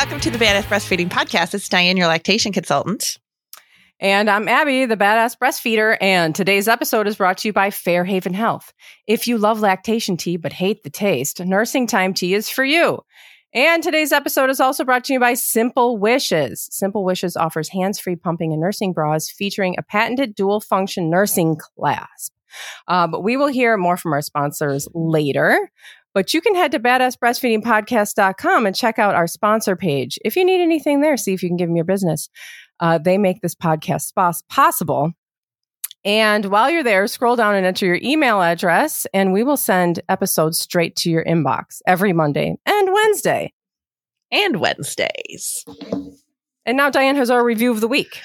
[0.00, 1.52] welcome to the Badass Breastfeeding Podcast.
[1.52, 3.18] It's Diane, your lactation consultant.
[4.00, 5.98] And I'm Abby, the badass breastfeeder.
[6.00, 8.72] And today's episode is brought to you by Fairhaven Health.
[9.06, 13.00] If you love lactation tea but hate the taste, nursing time tea is for you.
[13.52, 16.66] And today's episode is also brought to you by Simple Wishes.
[16.70, 21.58] Simple Wishes offers hands free pumping and nursing bras featuring a patented dual function nursing
[21.76, 22.32] clasp.
[22.88, 25.70] Uh, but we will hear more from our sponsors later.
[26.12, 30.18] But you can head to badassbreastfeedingpodcast.com and check out our sponsor page.
[30.24, 32.28] If you need anything there, see if you can give them your business.
[32.80, 34.14] Uh, they make this podcast
[34.48, 35.12] possible.
[36.04, 40.00] And while you're there, scroll down and enter your email address, and we will send
[40.08, 43.52] episodes straight to your inbox every Monday and Wednesday.
[44.32, 45.64] And Wednesdays.
[46.66, 48.20] And now Diane has our review of the week.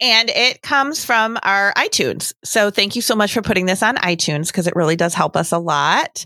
[0.00, 2.32] And it comes from our iTunes.
[2.44, 5.36] So thank you so much for putting this on iTunes because it really does help
[5.36, 6.24] us a lot.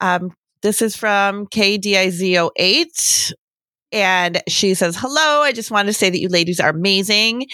[0.00, 3.32] Um, this is from KDIZ08.
[3.92, 7.46] And she says, Hello, I just wanted to say that you ladies are amazing.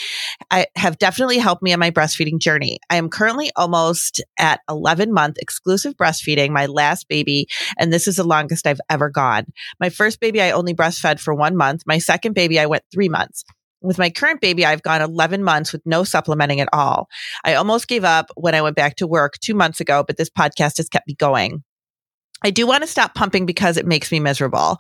[0.51, 2.79] I have definitely helped me on my breastfeeding journey.
[2.89, 8.17] I am currently almost at 11 month exclusive breastfeeding my last baby, and this is
[8.17, 9.47] the longest I've ever gone.
[9.81, 11.83] My first baby, I only breastfed for one month.
[11.87, 13.45] My second baby, I went three months.
[13.81, 17.09] With my current baby, I've gone 11 months with no supplementing at all.
[17.45, 20.31] I almost gave up when I went back to work two months ago, but this
[20.31, 21.63] podcast has kept me going.
[22.45, 24.79] I do want to stop pumping because it makes me miserable.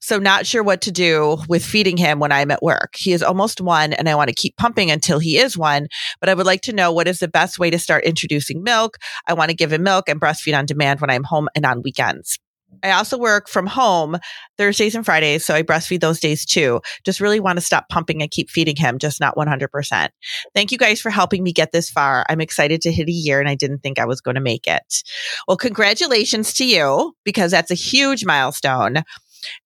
[0.00, 2.94] So not sure what to do with feeding him when I'm at work.
[2.96, 5.88] He is almost one and I want to keep pumping until he is one,
[6.20, 8.98] but I would like to know what is the best way to start introducing milk.
[9.26, 11.82] I want to give him milk and breastfeed on demand when I'm home and on
[11.82, 12.38] weekends.
[12.82, 14.18] I also work from home
[14.56, 16.80] Thursdays and Fridays, so I breastfeed those days too.
[17.04, 20.08] Just really want to stop pumping and keep feeding him, just not 100%.
[20.54, 22.24] Thank you guys for helping me get this far.
[22.28, 24.66] I'm excited to hit a year and I didn't think I was going to make
[24.66, 25.02] it.
[25.46, 29.02] Well, congratulations to you because that's a huge milestone.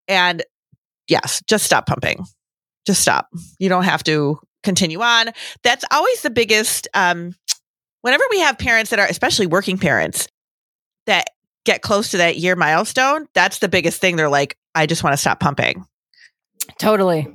[0.08, 0.42] And
[1.08, 2.24] yes, just stop pumping.
[2.86, 3.28] Just stop.
[3.58, 5.30] You don't have to continue on.
[5.62, 7.34] That's always the biggest um
[8.02, 10.28] whenever we have parents that are especially working parents
[11.06, 11.26] that
[11.64, 14.16] get close to that year milestone, that's the biggest thing.
[14.16, 15.84] They're like, I just want to stop pumping.
[16.78, 17.28] Totally.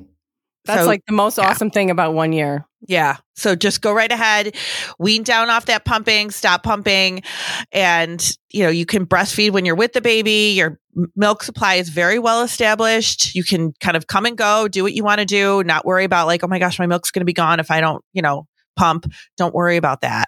[0.66, 1.50] That's so, like the most yeah.
[1.50, 2.66] awesome thing about one year.
[2.88, 3.18] Yeah.
[3.36, 4.56] So just go right ahead,
[5.00, 7.24] wean down off that pumping, stop pumping.
[7.72, 8.22] And,
[8.52, 10.54] you know, you can breastfeed when you're with the baby.
[10.56, 10.78] Your
[11.16, 13.34] milk supply is very well established.
[13.34, 16.04] You can kind of come and go, do what you want to do, not worry
[16.04, 18.22] about like, oh my gosh, my milk's going to be gone if I don't, you
[18.22, 18.46] know,
[18.76, 19.06] pump.
[19.38, 20.28] Don't worry about that.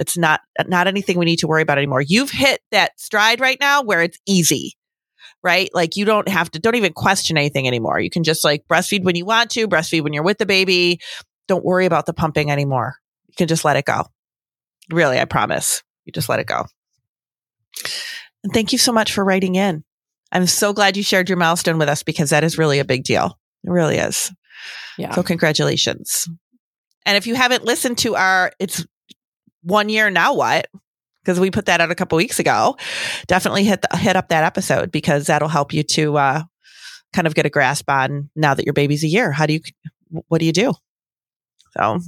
[0.00, 2.00] It's not, not anything we need to worry about anymore.
[2.00, 4.76] You've hit that stride right now where it's easy,
[5.44, 5.70] right?
[5.72, 8.00] Like you don't have to, don't even question anything anymore.
[8.00, 11.00] You can just like breastfeed when you want to, breastfeed when you're with the baby.
[11.46, 12.94] Don't worry about the pumping anymore.
[13.28, 14.06] You can just let it go.
[14.90, 15.82] Really, I promise.
[16.06, 16.64] You just let it go.
[18.42, 19.84] And thank you so much for writing in.
[20.32, 23.04] I'm so glad you shared your milestone with us because that is really a big
[23.04, 23.38] deal.
[23.64, 24.32] It really is.
[24.96, 25.14] Yeah.
[25.14, 26.26] So congratulations.
[27.04, 28.86] And if you haven't listened to our, it's
[29.62, 30.68] one year now what?
[31.22, 32.76] Because we put that out a couple weeks ago.
[33.26, 36.42] Definitely hit the, hit up that episode because that'll help you to uh,
[37.12, 39.60] kind of get a grasp on now that your baby's a year how do you
[40.28, 40.72] what do you do?
[41.76, 42.00] So.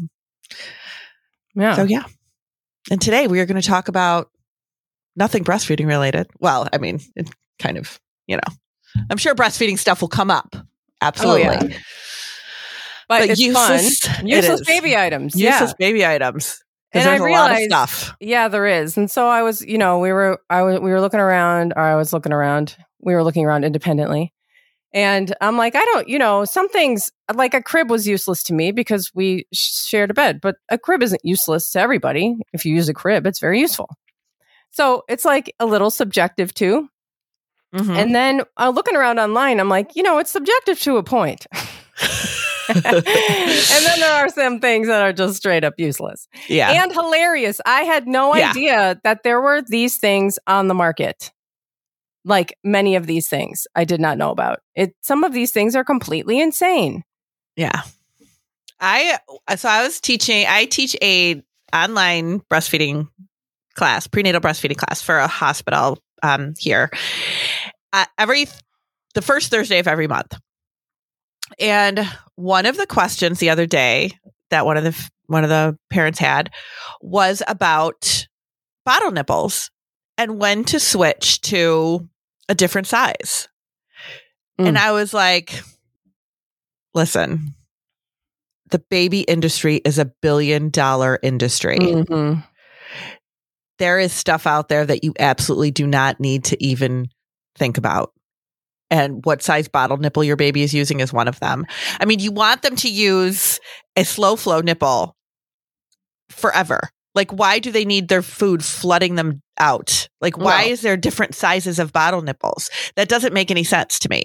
[1.55, 1.77] Yeah.
[1.77, 2.05] So yeah.
[2.91, 4.31] And today we are going to talk about
[5.15, 6.29] nothing breastfeeding related.
[6.41, 8.55] Well i mean it kind of you know
[9.11, 10.57] i'm sure breastfeeding stuff will come up.
[11.01, 11.45] Absolutely.
[11.45, 11.79] Oh, yeah.
[13.09, 14.27] But, but, it's useless, fun.
[14.27, 15.35] Useless baby items.
[15.35, 15.87] Useless yeah.
[15.87, 18.15] baby items and there's I realized, stuff.
[18.21, 18.97] Yeah, there is.
[18.97, 21.83] And so I was, you know, we were, I was, we were looking around, or
[21.83, 22.77] I was looking around.
[23.01, 24.33] We were looking around independently,
[24.95, 28.55] and I'm like, I don't, you know, some things like a crib was useless to
[28.55, 32.37] me because we shared a bed, but a crib isn't useless to everybody.
[32.53, 33.89] If you use a crib, it's very useful.
[34.71, 36.89] So it's like a little subjective too.
[37.75, 37.91] Mm-hmm.
[37.93, 41.47] And then uh, looking around online, I'm like, you know, it's subjective to a point.
[42.69, 46.29] and then there are some things that are just straight up useless.
[46.49, 46.71] Yeah.
[46.83, 47.61] And hilarious.
[47.67, 48.51] I had no yeah.
[48.51, 51.33] idea that there were these things on the market.
[52.25, 54.61] Like many of these things I did not know about.
[54.75, 57.03] It some of these things are completely insane.
[57.57, 57.83] Yeah.
[58.81, 59.19] I
[59.57, 61.43] so I was teaching I teach a
[61.75, 63.09] online breastfeeding
[63.75, 66.91] class, prenatal breastfeeding class for a hospital um here.
[67.93, 68.47] Uh, every
[69.15, 70.39] the first Thursday of every month.
[71.59, 74.13] And one of the questions the other day
[74.51, 76.51] that one of the one of the parents had
[77.01, 78.27] was about
[78.85, 79.71] bottle nipples
[80.19, 82.09] and when to switch to
[82.49, 83.49] a different size.
[84.61, 84.69] Mm.
[84.69, 85.63] And I was like,
[86.95, 87.55] listen,
[88.71, 91.79] the baby industry is a billion dollar industry.
[91.79, 92.41] Mm-hmm.
[93.79, 97.09] There is stuff out there that you absolutely do not need to even
[97.57, 98.13] think about.
[98.93, 101.65] And what size bottle nipple your baby is using is one of them.
[101.99, 103.59] I mean, you want them to use
[103.97, 105.17] a slow flow nipple
[106.29, 106.91] forever.
[107.15, 110.09] Like, why do they need their food flooding them out?
[110.21, 112.69] Like, why Well- is there different sizes of bottle nipples?
[112.97, 114.25] That doesn't make any sense to me.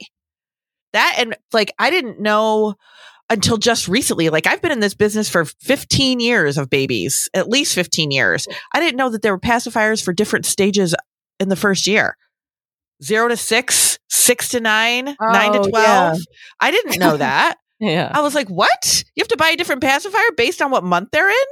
[0.92, 2.76] That and like, I didn't know
[3.30, 4.30] until just recently.
[4.30, 8.48] Like, I've been in this business for 15 years of babies, at least 15 years.
[8.74, 10.94] I didn't know that there were pacifiers for different stages
[11.40, 12.18] in the first year
[13.04, 15.74] zero to six, six to nine, nine to Oh, 12.
[15.74, 16.14] yeah.
[16.60, 17.58] I didn't know that.
[17.80, 18.12] Yeah.
[18.14, 19.04] I was like, what?
[19.16, 21.46] You have to buy a different pacifier based on what month they're in?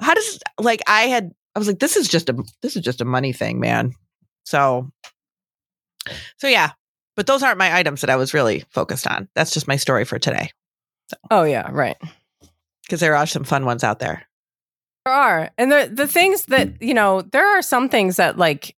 [0.00, 3.00] How does like I had I was like, this is just a this is just
[3.00, 3.92] a money thing, man.
[4.44, 4.90] So
[6.38, 6.72] so yeah.
[7.14, 9.28] But those aren't my items that I was really focused on.
[9.34, 10.50] That's just my story for today.
[11.30, 11.96] Oh yeah, right.
[12.84, 14.26] Because there are some fun ones out there.
[15.04, 15.50] There are.
[15.58, 18.74] And the the things that, you know, there are some things that like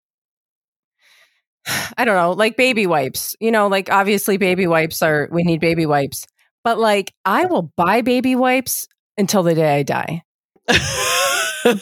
[1.96, 3.36] I don't know, like baby wipes.
[3.40, 6.26] You know, like obviously baby wipes are we need baby wipes.
[6.64, 8.86] But like I will buy baby wipes
[9.18, 10.22] until the day I die.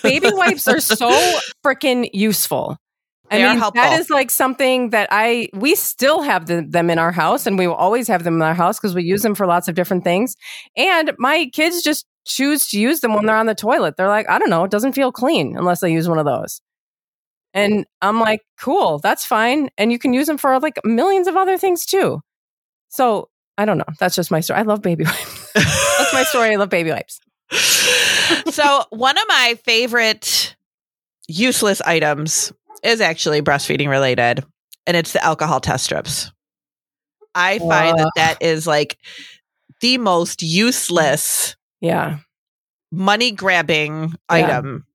[0.02, 1.08] Baby wipes are so
[1.64, 2.76] freaking useful.
[3.30, 3.82] I They are mean, helpful.
[3.82, 7.56] that is like something that I we still have the, them in our house, and
[7.56, 9.74] we will always have them in our house because we use them for lots of
[9.74, 10.34] different things.
[10.76, 13.96] And my kids just choose to use them when they're on the toilet.
[13.96, 16.60] They're like, I don't know, it doesn't feel clean unless they use one of those.
[17.54, 19.70] And I'm like, cool, that's fine.
[19.76, 22.20] And you can use them for like millions of other things too.
[22.88, 23.84] So I don't know.
[23.98, 24.60] That's just my story.
[24.60, 25.52] I love baby wipes.
[25.54, 26.52] That's my story.
[26.52, 27.20] I love baby wipes.
[28.50, 30.54] so one of my favorite
[31.26, 32.52] useless items
[32.84, 34.44] is actually breastfeeding related
[34.86, 36.30] and it's the alcohol test strips
[37.34, 38.96] i find that that is like
[39.80, 42.18] the most useless Yeah.
[42.92, 44.86] money grabbing item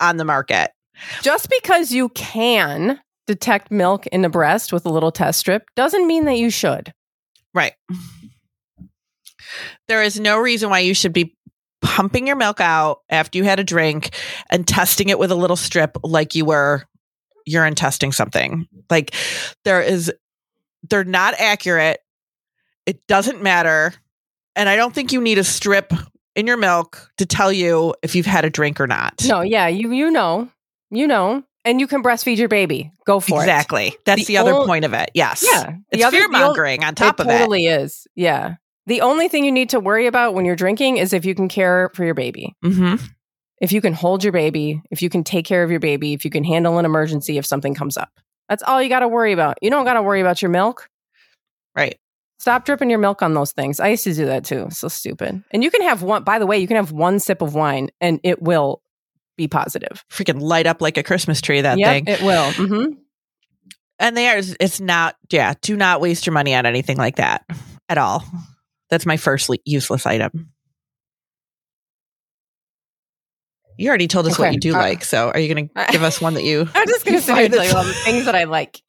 [0.00, 0.70] on the market
[1.22, 6.06] Just because you can detect milk in the breast with a little test strip doesn't
[6.06, 6.92] mean that you should.
[7.54, 7.72] right
[9.88, 11.36] there is no reason why you should be
[11.80, 14.10] pumping your milk out after you had a drink
[14.50, 16.84] and testing it with a little strip like you were
[17.46, 18.66] urine testing something.
[18.90, 19.14] Like
[19.64, 20.12] there is
[20.88, 22.00] they're not accurate.
[22.86, 23.92] It doesn't matter.
[24.56, 25.92] And I don't think you need a strip
[26.34, 29.22] in your milk to tell you if you've had a drink or not.
[29.26, 30.48] No, yeah, you you know.
[30.94, 31.42] You know.
[31.66, 32.92] And you can breastfeed your baby.
[33.06, 33.42] Go for it.
[33.44, 33.96] exactly.
[34.04, 35.10] That's The the, other ol- point of it.
[35.14, 35.42] Yes.
[35.50, 35.62] Yeah.
[35.90, 37.38] The It's other- fear ol- mongering on top of it.
[37.38, 38.06] totally is.
[38.14, 38.56] Yeah.
[38.86, 41.48] The only thing you need to worry about when you're drinking is if you can
[41.48, 42.54] care for your baby.
[42.62, 42.96] hmm
[43.62, 46.22] If you can hold your baby, if you can take care of your baby, if
[46.24, 48.10] you can handle an emergency if something comes up.
[48.50, 49.56] That's all you got to worry about.
[49.62, 50.90] You don't got to worry about your milk.
[51.74, 51.96] Right.
[52.38, 53.80] Stop dripping your milk on those things.
[53.80, 54.66] I used to do that too.
[54.70, 55.42] So stupid.
[55.50, 57.88] And you can have one, by the way, you can have one sip of wine
[58.02, 58.82] and it will
[59.36, 60.04] be positive.
[60.10, 62.04] Freaking light up like a Christmas tree, that Yep, thing.
[62.06, 62.50] it will.
[62.52, 62.92] Mm-hmm.
[63.98, 67.44] and they are it's not yeah do not waste your money on anything like that
[67.88, 68.24] at all
[68.90, 70.50] that's my first le- useless item
[73.76, 76.02] you already told us what you do uh, like so are you going to give
[76.02, 77.92] us one that you I'm just going to sit here and tell you all the
[77.92, 78.80] things that I like.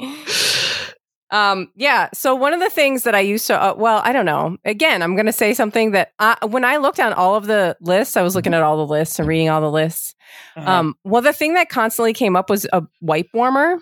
[1.31, 2.09] Um, yeah.
[2.13, 4.57] So one of the things that I used to, uh, well, I don't know.
[4.63, 7.75] Again, I'm going to say something that I, when I looked on all of the
[7.81, 10.13] lists, I was looking at all the lists and reading all the lists.
[10.55, 10.69] Uh-huh.
[10.69, 13.79] Um, well, the thing that constantly came up was a wipe warmer.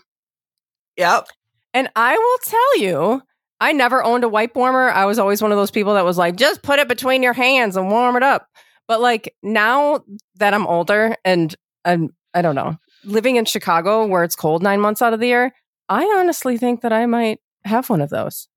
[0.97, 1.27] yep
[1.73, 3.21] And I will tell you,
[3.59, 4.89] I never owned a wipe warmer.
[4.89, 7.33] I was always one of those people that was like, just put it between your
[7.33, 8.47] hands and warm it up.
[8.87, 10.03] But like now
[10.35, 11.53] that I'm older and
[11.85, 15.27] I'm, I don't know, living in Chicago where it's cold nine months out of the
[15.27, 15.53] year,
[15.93, 18.47] I honestly think that I might have one of those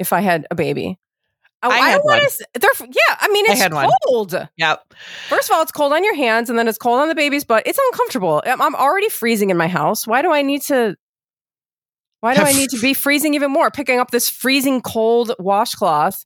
[0.00, 0.98] if I had a baby.
[1.62, 2.46] Oh, I I, don't want to.
[2.58, 3.16] They're yeah.
[3.20, 3.90] I mean, I it's one.
[4.08, 4.48] cold.
[4.56, 4.82] yep
[5.28, 7.44] First of all, it's cold on your hands, and then it's cold on the baby's
[7.44, 7.64] butt.
[7.66, 8.42] It's uncomfortable.
[8.44, 10.06] I'm, I'm already freezing in my house.
[10.06, 10.96] Why do I need to?
[12.20, 13.70] Why do I need to be freezing even more?
[13.70, 16.24] Picking up this freezing cold washcloth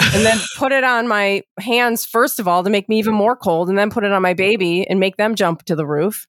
[0.00, 3.36] and then put it on my hands first of all to make me even more
[3.36, 6.26] cold, and then put it on my baby and make them jump to the roof.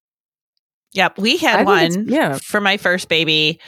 [0.94, 2.38] Yep we had it's- one yeah.
[2.42, 3.60] for my first baby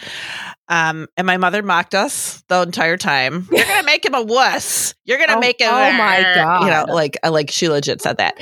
[0.70, 4.94] um and my mother mocked us the entire time you're gonna make him a wuss
[5.06, 6.62] you're gonna Oh- make him oh my god!
[6.64, 8.36] you know like like she legit said that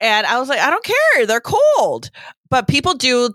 [0.00, 2.10] and i was like i don't care they're cold
[2.50, 3.30] but people do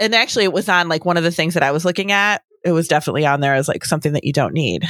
[0.00, 2.42] and actually it was on like one of the things that i was looking at
[2.64, 4.84] it was definitely on there as like something that you don't need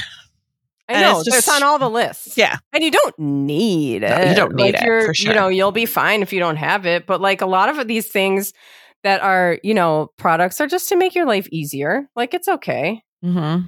[0.89, 2.37] I And know it's it's, on all the lists.
[2.37, 4.09] yeah And you don't need it.
[4.09, 5.33] No, you don't need Like, it, for sure.
[5.33, 7.05] You know, you'll be fine if you don't have it.
[7.05, 8.53] But like a lot of these things
[9.03, 12.07] that are, you know, products are just to make your life easier.
[12.15, 13.01] Like it's okay.
[13.23, 13.67] mm-hmm.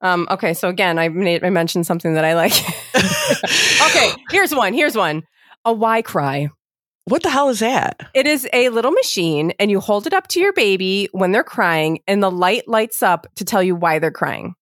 [0.00, 2.52] Um, okay, so again, I made I mentioned something that I like.
[3.90, 4.72] okay, here's one.
[4.72, 5.24] Here's one.
[5.64, 6.50] A WhyCry.
[7.06, 7.98] What the hell is that?
[8.14, 11.42] It is a little machine, and you hold it up to your baby when they're
[11.42, 14.54] crying, and the light lights up to tell you why they're crying.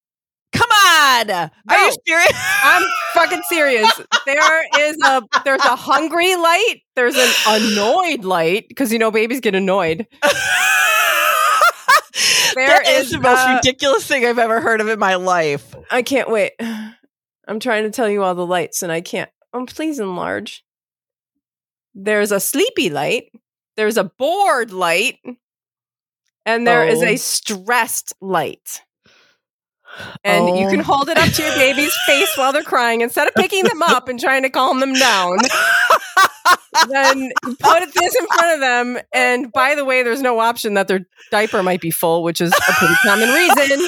[1.06, 1.30] On.
[1.30, 2.32] Are you serious?
[2.64, 2.82] I'm
[3.14, 3.88] fucking serious.
[4.26, 6.80] There is a there's a hungry light.
[6.96, 10.06] There's an annoyed light because you know babies get annoyed.
[12.54, 15.16] There that is is, the most uh, ridiculous thing I've ever heard of in my
[15.16, 15.75] life.
[15.90, 16.52] I can't wait.
[16.58, 19.30] I'm trying to tell you all the lights, and I can't.
[19.52, 20.64] Oh, please enlarge.
[21.94, 23.30] There's a sleepy light.
[23.76, 25.18] There's a bored light,
[26.46, 27.06] and there is Oh.
[27.06, 28.80] a stressed light.
[30.24, 30.70] And you oh.
[30.70, 30.84] can Oh.
[30.84, 34.08] hold it up to your baby's face while they're crying instead of picking them up
[34.08, 35.38] and trying to calm them down.
[36.88, 38.98] then put this in front of them.
[39.12, 42.52] And by the way, there's no option that their diaper might be full, which is
[42.52, 43.86] a pretty common reason.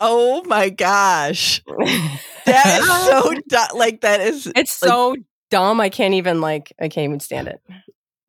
[0.00, 1.62] oh my gosh.
[2.46, 5.16] That is so du- like that is It's so
[5.50, 5.80] dumb.
[5.80, 6.72] I can't even like.
[6.80, 7.60] I can't even stand it.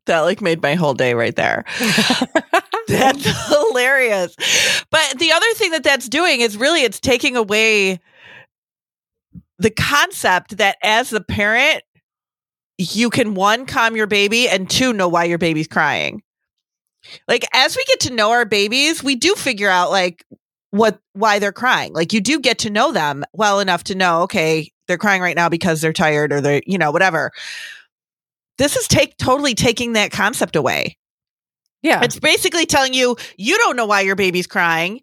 [0.06, 1.66] that like made my whole day right there.
[2.88, 4.36] That's hilarious.
[4.92, 8.00] But the other thing that that's doing is really it's taking away
[9.58, 11.82] the concept that as the parent
[12.78, 16.22] you can one calm your baby and two know why your baby's crying.
[17.28, 20.26] Like as we get to know our babies, we do figure out like
[20.72, 21.94] what why they're crying.
[21.94, 25.36] Like you do get to know them well enough to know okay, they're crying right
[25.36, 27.32] now because they're tired or they're, you know, whatever.
[28.58, 30.98] This is take totally taking that concept away.
[31.86, 32.04] Yeah.
[32.04, 35.02] It's basically telling you you don't know why your baby's crying,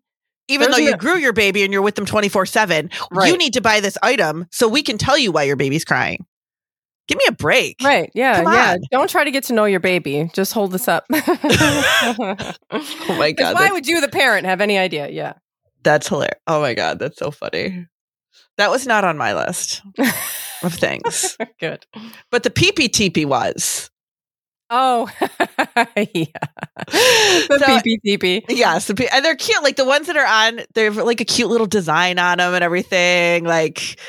[0.49, 2.91] even There's though you no- grew your baby and you're with them 24 7.
[3.25, 6.27] You need to buy this item so we can tell you why your baby's crying.
[7.09, 7.77] Give me a break.
[7.83, 8.11] Right.
[8.15, 8.43] Yeah.
[8.43, 8.77] Yeah.
[8.91, 10.31] Don't try to get to know your baby.
[10.33, 11.05] Just hold this up.
[11.13, 12.37] oh
[13.09, 15.09] my God, Why would you, the parent, have any idea?
[15.09, 15.35] Yeah.
[15.83, 16.39] That's hilarious.
[16.47, 17.87] Oh my God, that's so funny.
[18.57, 19.83] That was not on my list
[20.63, 21.87] of things, Good.
[22.31, 23.91] but the PPTP was.
[24.75, 25.07] Oh,
[25.97, 26.25] yeah.
[26.87, 28.45] The So- PPTP.
[28.49, 29.63] Yes, and they're cute.
[29.63, 32.55] Like the ones that are on, they have like a cute little design on them
[32.55, 33.45] and everything.
[33.45, 34.01] Like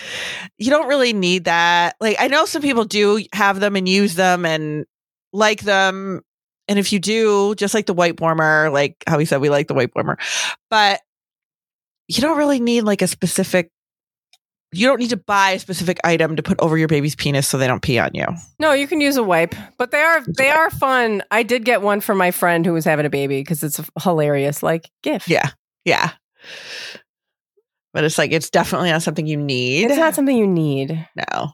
[0.58, 1.98] you don't really need that.
[2.00, 4.86] Like I know some people do have them and use them and
[5.34, 6.22] like them.
[6.70, 9.67] And if you do, just like the wipe warmer, like how we said we like
[9.67, 10.17] the wipe warmer,
[10.70, 11.01] but
[12.08, 13.70] you don't really need like a specific.
[14.74, 17.58] You don't need to buy a specific item to put over your baby's penis so
[17.58, 18.25] they don't pee on you.
[18.60, 21.24] No, you can use a wipe, but they are they are fun.
[21.32, 23.86] I did get one for my friend who was having a baby because it's a
[24.01, 25.27] hilarious like gift.
[25.27, 25.51] Yeah.
[25.86, 26.12] Yeah.
[27.94, 29.86] But it's like it's definitely not something you need.
[29.86, 31.51] It's not something you need, no.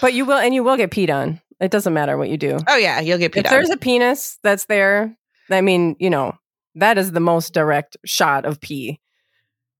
[0.00, 1.40] but you will, and you will get peed on.
[1.60, 2.58] It doesn't matter what you do.
[2.68, 3.52] Oh yeah, you'll get peed if on.
[3.52, 5.16] there's a penis that's there,
[5.50, 6.36] I mean, you know,
[6.74, 9.00] that is the most direct shot of pee.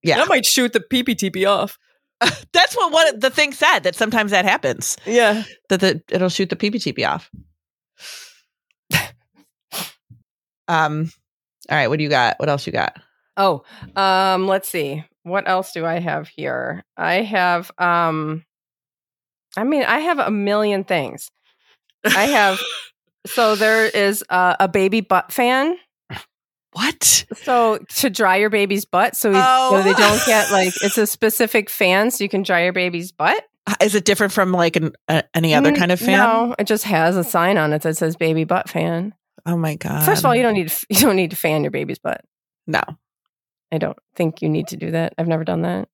[0.03, 0.17] Yeah.
[0.17, 1.79] That might shoot the PPTP off.
[2.53, 5.45] That's what one the thing said that sometimes that happens Yeah.
[5.69, 7.31] that the it'll shoot the PPTP off.
[10.69, 11.11] um.
[11.71, 11.89] All right.
[11.89, 12.39] What do you got?
[12.39, 12.97] What else you got?
[13.37, 13.63] Oh,
[13.95, 15.05] um, let's see.
[15.23, 16.83] What else do I have here?
[16.97, 18.45] I have um
[19.57, 21.31] I mean, I have a million things.
[22.05, 22.61] I have
[23.27, 25.77] so there is a, a baby butt fan.
[26.73, 27.25] What?
[27.43, 29.71] So to dry your baby's butt so, Oh.
[29.71, 33.11] so they don't get like it's a specific fan so you can dry your baby's
[33.13, 33.43] butt.
[33.83, 36.19] Is it different from like an, uh, any other Mm, kind of fan?
[36.19, 39.15] No, it just has a sign on it that says baby butt fan.
[39.47, 40.05] Oh my god.
[40.05, 42.23] First of all, you don't need to, you don't need to fan your baby's butt.
[42.67, 42.83] no.
[43.71, 45.13] I don't think you need to do that.
[45.19, 45.91] I've never done that.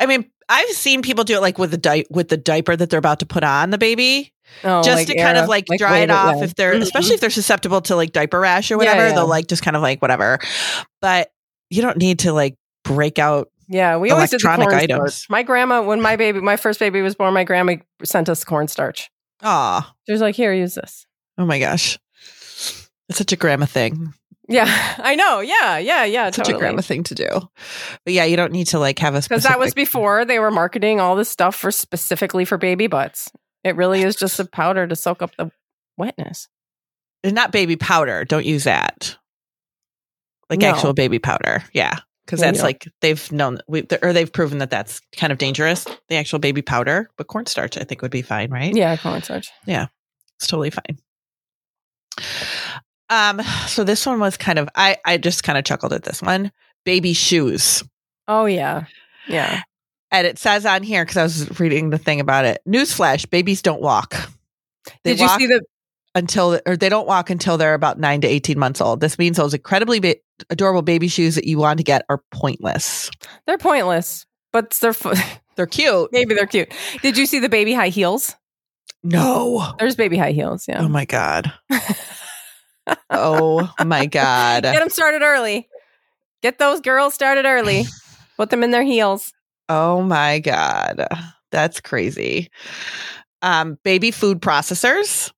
[0.00, 2.90] I mean, I've seen people do it like with the di- with the diaper that
[2.90, 4.32] they're about to put on the baby,
[4.62, 6.44] Oh, just like to kind air- of like, dry it off yeah.
[6.44, 6.82] if they're, Mhm.
[6.82, 9.08] especially if they're susceptible to like diaper rash or whatever.
[9.08, 9.14] yeah.
[9.14, 10.38] They'll like just kind of like whatever,
[11.00, 11.30] but
[11.70, 12.54] you don't need to like
[12.84, 13.48] break out.
[13.68, 14.90] Yeah, we always did Electronic cornstarch.
[15.00, 15.26] items.
[15.28, 19.10] My grandma, when my baby, my first baby was born, my grandma sent us cornstarch.
[19.42, 21.06] Ah, She was like, "Here, use this."
[21.36, 21.98] oh my gosh,
[23.08, 24.14] it's such a grandma thing.
[24.48, 24.66] Yeah,
[24.98, 25.40] I know.
[25.40, 26.26] Yeah, yeah, yeah.
[26.30, 26.60] Such a totally.
[26.60, 27.28] grandma thing to do.
[28.04, 29.48] But yeah, you don't need to like have a Because specific.
[29.50, 33.30] that was before they were marketing all this stuff for specifically for baby butts.
[33.64, 35.50] It really is just a powder to soak up the
[35.96, 36.48] wetness.
[37.24, 38.24] And not baby powder.
[38.24, 39.16] Don't use that.
[40.48, 40.68] Like No.
[40.68, 41.64] actual baby powder.
[41.72, 41.94] Yeah.
[42.24, 45.84] Because that's like they've known we or they've proven that that's kind of dangerous.
[46.08, 48.74] The actual baby powder, but cornstarch I think would be fine, right?
[48.74, 49.48] Yeah, cornstarch.
[49.64, 49.86] Yeah,
[50.38, 50.98] it's totally fine.
[53.08, 56.22] Um, so this one was kind of I I just kind of chuckled at this
[56.22, 56.50] one.
[56.84, 57.82] Baby shoes.
[58.28, 58.86] Oh yeah,
[59.28, 59.62] yeah.
[60.10, 62.60] And it says on here because I was reading the thing about it.
[62.66, 64.14] Newsflash: babies don't walk.
[65.04, 65.62] They Did you walk see the?
[66.14, 69.00] until or they don't walk until they're about nine to eighteen months old.
[69.00, 70.16] This means those incredibly ba-
[70.50, 73.10] adorable baby shoes that you want to get are pointless.
[73.46, 75.14] They're pointless, but they're fu-
[75.56, 76.10] They're cute.
[76.12, 76.72] maybe they're cute.
[77.02, 78.34] Did you see the baby high heels?
[79.02, 79.72] No.
[79.78, 80.66] There's baby high heels.
[80.68, 80.82] Yeah.
[80.82, 81.52] Oh my God.
[83.10, 84.62] oh my God.
[84.62, 85.68] Get them started early.
[86.42, 87.84] Get those girls started early.
[88.36, 89.32] Put them in their heels.
[89.68, 91.06] Oh my God.
[91.50, 92.50] That's crazy.
[93.42, 95.32] Um, baby food processors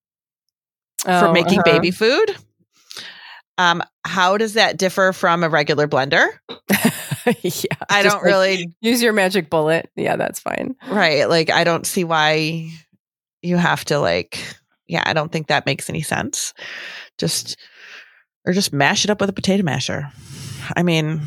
[1.02, 1.72] for Oh, making uh-huh.
[1.72, 2.36] baby food.
[3.56, 6.28] Um, how does that differ from a regular blender?
[7.42, 7.76] yeah.
[7.90, 9.90] I don't like, really use your magic bullet.
[9.96, 10.76] Yeah, that's fine.
[10.88, 11.28] right.
[11.28, 12.70] Like I don't see why
[13.42, 14.38] you have to like
[14.86, 16.54] yeah, I don't think that makes any sense.
[17.18, 17.56] Just
[18.46, 20.10] or just mash it up with a potato masher.
[20.76, 21.22] I mean,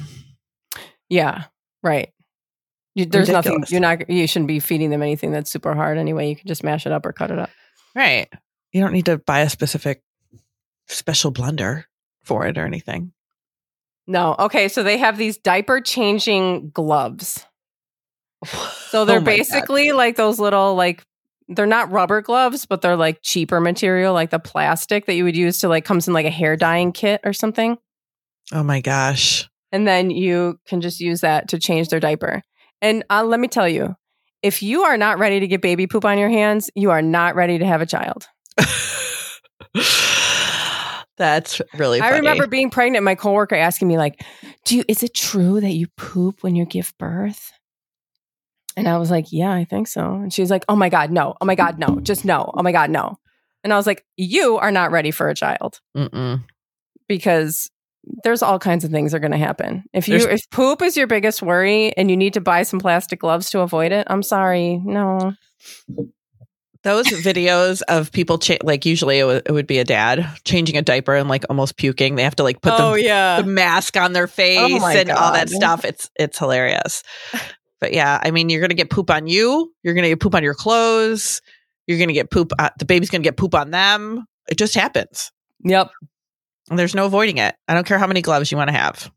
[1.10, 1.46] Yeah.
[1.84, 2.12] Right.
[2.96, 3.64] You, there's nothing.
[3.70, 4.10] You're not.
[4.10, 6.30] You shouldn't be feeding them anything that's super hard anyway.
[6.30, 7.50] You can just mash it up or cut it up.
[7.96, 8.28] right.
[8.74, 10.02] You don't need to buy a specific
[10.88, 11.84] special blender
[12.24, 13.12] for it or anything.
[14.08, 14.36] No.
[14.40, 14.68] Okay.
[14.68, 17.46] So they have these diaper changing gloves.
[18.90, 19.38] So they're Oh my God.
[19.38, 21.04] basically like those little like
[21.52, 25.36] they're not rubber gloves, but they're like cheaper material, like the plastic that you would
[25.36, 27.78] use to like comes in like a hair dyeing kit or something.
[28.54, 29.50] Oh my gosh.
[29.72, 32.42] And then you can just use that to change their diaper.
[32.82, 33.96] And uh, let me tell you,
[34.42, 37.36] if you are not ready to get baby poop on your hands, you are not
[37.36, 38.28] ready to have a child.
[41.18, 42.14] That's really funny.
[42.14, 44.24] I remember being pregnant, my coworker asking me, like,
[44.66, 47.52] do you, is it true that you poop when you give birth?
[48.78, 50.02] And I was like, yeah, I think so.
[50.16, 51.36] And she's like, oh my God, no.
[51.42, 52.00] Oh my God, no.
[52.02, 52.52] Just no.
[52.54, 53.18] Oh my God, no.
[53.64, 56.44] And I was like, you are not ready for a child Mm-mm.
[57.08, 57.70] because
[58.24, 59.84] there's all kinds of things that are going to happen.
[59.94, 62.80] If you There's- if poop is your biggest worry and you need to buy some
[62.80, 64.82] plastic gloves to avoid it, I'm sorry.
[64.84, 65.34] No.
[66.84, 70.78] Those videos of people, cha- like usually it would, it would be a dad changing
[70.78, 72.16] a diaper and like almost puking.
[72.16, 73.40] They have to like put the, Oh, yeah.
[73.42, 75.86] the mask on their oh face my and all that stuff.
[75.86, 77.04] It's it's hilarious.
[77.82, 79.74] But yeah, I mean, you're gonna get poop on you.
[79.84, 81.42] You're gonna get poop on your clothes.
[81.88, 82.52] You're gonna get poop.
[82.58, 84.26] Uh, the baby's gonna get poop on them.
[84.50, 85.32] It just happens.
[85.64, 85.90] Yep.
[86.70, 87.56] And there's no avoiding it.
[87.68, 89.12] I don't care how many gloves you want to have.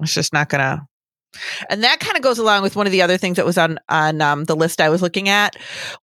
[0.00, 0.86] It's just not gonna.
[1.68, 3.78] And that kind of goes along with one of the other things that was on
[3.88, 5.54] on um, the list I was looking at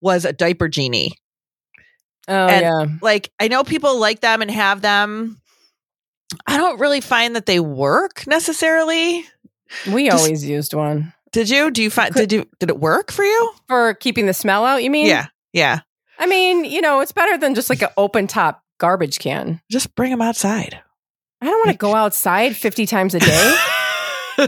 [0.01, 1.13] was a diaper genie.
[2.27, 2.97] Oh And- yeah.
[3.01, 5.41] Like I know people like them and have them.
[6.45, 9.25] I don't really find that they work necessarily.
[9.91, 11.69] We just- always used one Did you?
[11.69, 13.51] Do you find Could- did you did it work for you?
[13.67, 14.83] for keeping the smell out.
[14.83, 15.07] You mean?
[15.07, 15.81] Yeah, yeah.
[16.17, 19.59] I mean, you know, it's better than just like an open top garbage can.
[19.69, 20.79] Just bring them outside.
[21.41, 23.55] I don't want to go outside 50 times a day.
[24.37, 24.47] you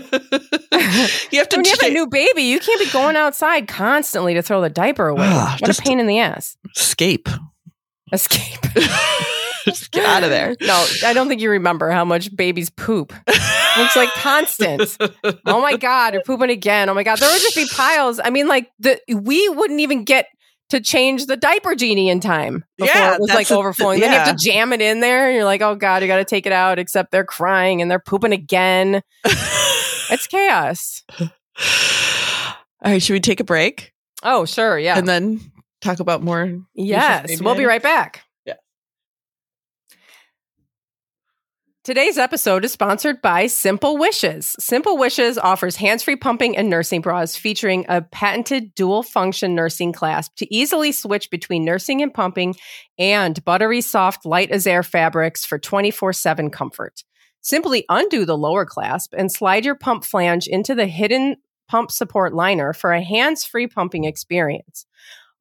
[1.39, 4.41] have to when you have a new baby, you can't be going outside constantly to
[4.41, 5.27] throw the diaper away.
[5.27, 6.55] Ah, what a pain in the ass.
[6.73, 7.27] escape.
[8.13, 8.65] Escape.
[9.67, 10.55] just get out of there.
[10.61, 13.13] no, I don't think you remember how much babies poop.
[13.27, 14.97] It's like constant.
[15.45, 16.89] Oh my God, you're pooping again.
[16.89, 17.19] Oh my God.
[17.19, 18.19] There would just be piles.
[18.23, 20.25] I mean, like the we wouldn't even get
[20.69, 23.99] to change the diaper genie in time before Yeah, it was like overflowing.
[24.01, 25.27] Then you have to jam it in there.
[25.27, 27.89] And you're like, oh God, you got to take it out, except they're crying and
[27.89, 29.01] they're pooping again.
[30.09, 31.03] It's chaos.
[31.19, 34.77] All right, should we take a break Oh, sure.
[34.79, 34.97] Yeah.
[34.97, 35.39] and then
[35.81, 36.59] talk about more?
[36.73, 38.23] Yes, we'll be right back.
[41.87, 44.57] Today's episode is sponsored by Simple Wishes.
[44.59, 49.93] Simple Wishes offers hands free pumping and nursing bras featuring a patented dual function nursing
[49.93, 52.55] clasp to easily switch between nursing and pumping
[52.99, 57.05] and buttery soft light as air fabrics for 24 7 comfort.
[57.39, 61.37] Simply undo the lower clasp and slide your pump flange into the hidden
[61.69, 64.85] pump support liner for a hands free pumping experience.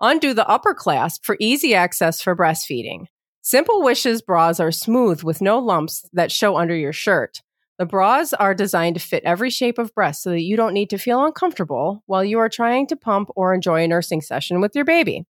[0.00, 3.06] Undo the upper clasp for easy access for breastfeeding.
[3.48, 7.42] Simple Wishes bras are smooth with no lumps that show under your shirt.
[7.78, 10.90] The bras are designed to fit every shape of breast so that you don't need
[10.90, 14.74] to feel uncomfortable while you are trying to pump or enjoy a nursing session with
[14.74, 15.26] your baby.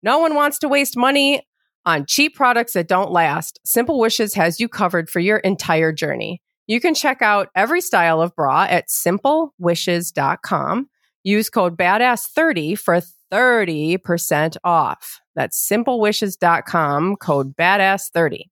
[0.00, 1.44] No one wants to waste money
[1.84, 3.58] on cheap products that don't last.
[3.64, 6.40] Simple Wishes has you covered for your entire journey.
[6.68, 10.88] You can check out every style of bra at simplewishes.com.
[11.24, 13.00] Use code BADASS30 for
[13.32, 15.20] 30% off.
[15.34, 18.44] That's simplewishes.com, code BADASS30.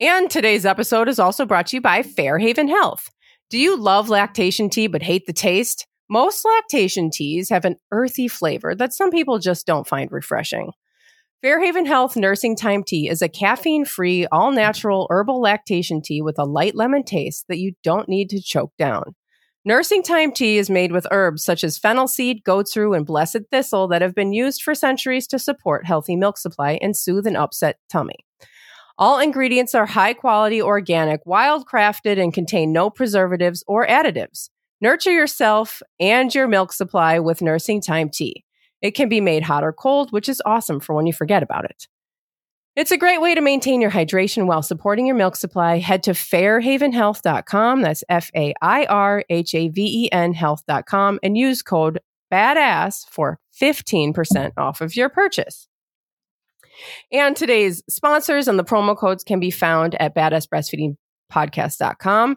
[0.00, 3.10] And today's episode is also brought to you by Fairhaven Health.
[3.48, 5.86] Do you love lactation tea but hate the taste?
[6.10, 10.72] Most lactation teas have an earthy flavor that some people just don't find refreshing.
[11.42, 16.38] Fairhaven Health Nursing Time Tea is a caffeine free, all natural herbal lactation tea with
[16.38, 19.14] a light lemon taste that you don't need to choke down.
[19.66, 23.38] Nursing Time tea is made with herbs such as fennel seed, goat's rue, and blessed
[23.50, 27.34] thistle that have been used for centuries to support healthy milk supply and soothe an
[27.34, 28.26] upset tummy.
[28.98, 34.50] All ingredients are high quality, organic, wild crafted, and contain no preservatives or additives.
[34.82, 38.44] Nurture yourself and your milk supply with Nursing Time tea.
[38.82, 41.64] It can be made hot or cold, which is awesome for when you forget about
[41.64, 41.88] it.
[42.76, 45.78] It's a great way to maintain your hydration while supporting your milk supply.
[45.78, 47.82] Head to fairhavenhealth.com.
[47.82, 52.00] That's F A I R H A V E N health.com and use code
[52.32, 55.68] BADASS for 15% off of your purchase.
[57.12, 62.36] And today's sponsors and the promo codes can be found at badassbreastfeedingpodcast.com.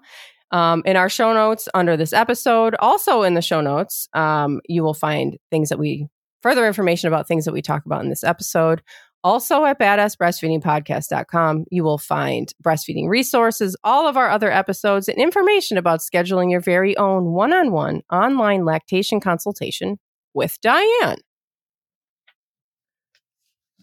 [0.52, 4.84] Um, in our show notes under this episode, also in the show notes, um, you
[4.84, 6.08] will find things that we
[6.42, 8.82] further information about things that we talk about in this episode.
[9.28, 15.78] Also at badassbreastfeedingpodcast.com, you will find breastfeeding resources, all of our other episodes, and information
[15.78, 20.00] about scheduling your very own one on one online lactation consultation
[20.34, 21.18] with Diane.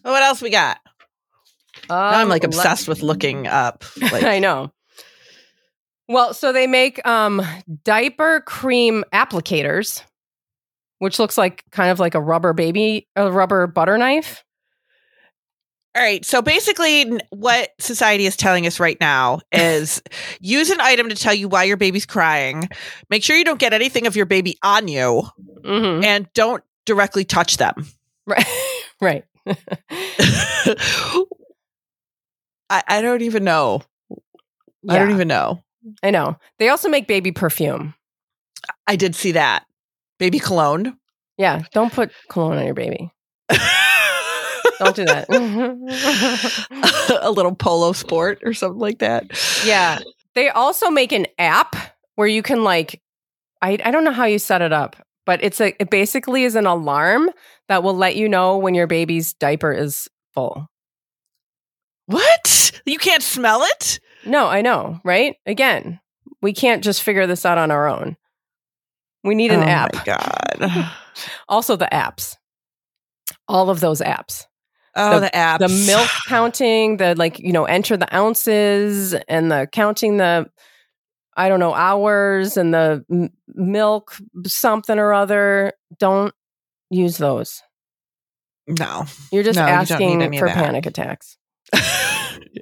[0.01, 0.79] What else we got?
[1.91, 3.83] Um, now I'm like let- obsessed with looking up.
[4.01, 4.71] Like, I know.
[6.09, 7.43] Well, so they make um,
[7.83, 10.01] diaper cream applicators,
[10.97, 14.43] which looks like kind of like a rubber baby, a rubber butter knife.
[15.95, 16.25] All right.
[16.25, 20.01] So basically, what society is telling us right now is
[20.41, 22.67] use an item to tell you why your baby's crying.
[23.09, 25.23] Make sure you don't get anything of your baby on you
[25.63, 26.03] Mm-hmm.
[26.03, 27.73] and don't directly touch them.
[28.27, 28.45] Right.
[29.01, 29.23] right.
[32.69, 33.81] I, I don't even know.
[34.89, 35.63] I don't even know.
[36.01, 36.37] I know.
[36.57, 37.93] They also make baby perfume.
[38.87, 39.65] I did see that.
[40.17, 40.97] Baby cologne.
[41.37, 41.63] Yeah.
[41.73, 43.11] Don't put cologne on your baby.
[44.79, 45.29] Don't do that.
[47.21, 49.25] a little polo sport or something like that.
[49.65, 49.99] yeah.
[50.33, 51.75] They also make an app
[52.15, 53.01] where you can like
[53.61, 56.55] I I don't know how you set it up, but it's a it basically is
[56.55, 57.29] an alarm
[57.67, 60.67] that will let you know when your baby's diaper is full.
[62.07, 62.71] What?
[62.85, 63.99] You can't smell it?
[64.25, 65.35] No, I know, right?
[65.45, 65.99] Again,
[66.41, 68.17] we can't just figure this out on our own.
[69.23, 69.93] We need an oh app.
[69.93, 70.91] My God.
[71.47, 72.35] Also the apps.
[73.47, 74.47] All of those apps.
[74.95, 75.59] Oh, the, apps.
[75.59, 80.49] the milk counting, the like, you know, enter the ounces and the counting the,
[81.35, 84.15] I don't know, hours and the m- milk
[84.47, 85.73] something or other.
[85.99, 86.33] Don't
[86.89, 87.61] use those.
[88.67, 89.05] No.
[89.31, 91.37] You're just No, you asking of for panic attacks.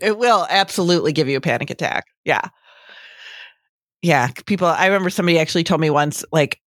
[0.02, 2.06] it will absolutely give you a panic attack.
[2.26, 2.41] Yeah.
[4.02, 4.30] Yeah.
[4.46, 6.60] People, I remember somebody actually told me once, like,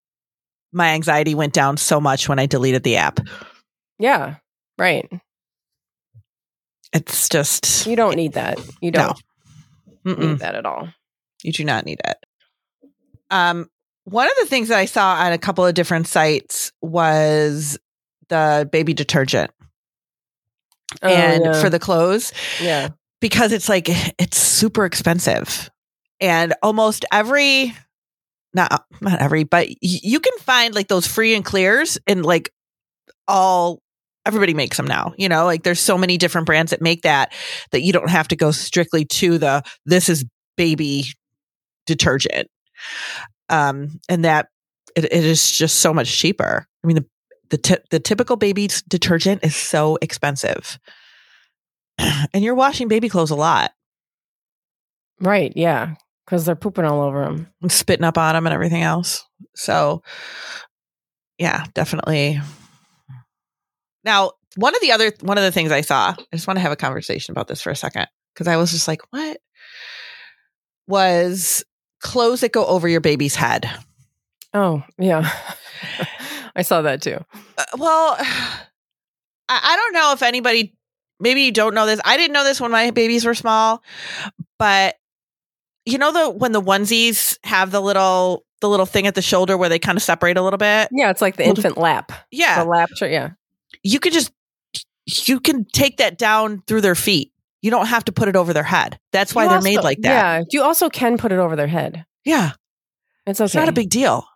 [0.72, 3.20] my anxiety went down so much when I deleted the app.
[3.98, 4.36] Yeah,
[4.78, 5.08] right.
[6.96, 8.58] It's just, You don't need that.
[8.80, 9.20] You don't
[10.04, 10.18] Mm-mm.
[10.18, 10.88] need that at all.
[11.42, 12.16] You do not need it.
[13.30, 13.68] Um,
[14.04, 17.78] one of the things that I saw on a couple of different sites was
[18.28, 19.50] the baby detergent
[21.02, 21.60] Oh, and yeah.
[21.60, 22.32] for the clothes
[22.62, 22.90] yeah.
[23.20, 25.68] because it's like it's super expensive.
[26.20, 27.74] And almost every
[28.54, 32.52] not not every, but y- you can find like those free and clears in like
[33.28, 33.82] all
[34.26, 35.14] everybody makes them now.
[35.16, 37.32] You know, like there's so many different brands that make that
[37.70, 40.24] that you don't have to go strictly to the this is
[40.56, 41.04] baby
[41.86, 42.48] detergent.
[43.48, 44.48] Um and that
[44.96, 46.66] it, it is just so much cheaper.
[46.82, 47.06] I mean the
[47.50, 50.78] the ti- the typical baby detergent is so expensive.
[52.34, 53.72] And you're washing baby clothes a lot
[55.20, 55.52] Right.
[55.56, 55.94] Yeah.
[56.24, 57.48] Because they're pooping all over them.
[57.62, 59.24] and spitting up on them and everything else.
[59.54, 60.02] So,
[61.38, 62.40] yeah, definitely.
[64.06, 66.62] Now, one of the other one of the things I saw, I just want to
[66.62, 69.38] have a conversation about this for a second because I was just like, what
[70.86, 71.64] was
[72.00, 73.68] clothes that go over your baby's head?
[74.54, 75.30] Oh, yeah.
[76.56, 77.18] I saw that too.
[77.58, 78.60] Uh, well, I,
[79.48, 80.74] I don't know if anybody,
[81.20, 82.00] maybe you don't know this.
[82.04, 83.82] I didn't know this when my babies were small,
[84.58, 84.96] but
[85.84, 89.56] you know the when the onesies have the little the little thing at the shoulder
[89.56, 90.88] where they kind of separate a little bit.
[90.92, 91.10] Yeah.
[91.10, 92.12] It's like the infant lap.
[92.30, 92.90] Yeah, The lap.
[93.00, 93.30] Yeah.
[93.86, 94.32] You could just
[95.26, 97.32] you can take that down through their feet.
[97.62, 98.98] You don't have to put it over their head.
[99.12, 100.10] That's why You they're also- made like that.
[100.38, 100.44] Yeah.
[100.50, 102.04] You also can put it over their head.
[102.24, 102.52] Yeah,
[103.26, 103.44] It's okay.
[103.46, 104.26] it's not a big deal.